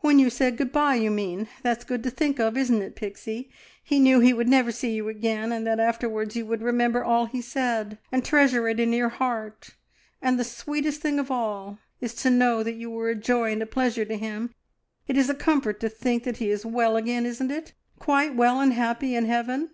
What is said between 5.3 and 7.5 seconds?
and that afterwards you would remember all he